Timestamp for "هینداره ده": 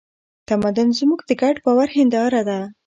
1.95-2.59